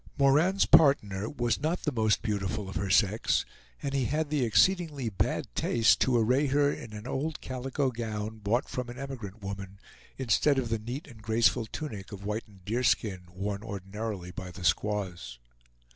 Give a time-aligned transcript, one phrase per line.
[0.17, 3.45] Moran's partner was not the most beautiful of her sex,
[3.83, 8.39] and he had the exceedingly bad taste to array her in an old calico gown
[8.39, 9.77] bought from an emigrant woman,
[10.17, 15.37] instead of the neat and graceful tunic of whitened deerskin worn ordinarily by the squaws.